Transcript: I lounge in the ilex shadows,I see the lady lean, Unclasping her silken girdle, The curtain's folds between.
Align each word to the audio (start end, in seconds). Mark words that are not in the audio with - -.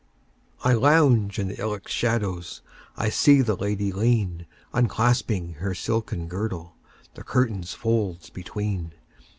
I 0.63 0.73
lounge 0.73 1.37
in 1.37 1.47
the 1.47 1.61
ilex 1.61 1.91
shadows,I 1.91 3.09
see 3.09 3.43
the 3.43 3.55
lady 3.55 3.91
lean, 3.91 4.47
Unclasping 4.73 5.57
her 5.59 5.75
silken 5.75 6.27
girdle, 6.27 6.73
The 7.13 7.21
curtain's 7.21 7.75
folds 7.75 8.31
between. 8.31 8.93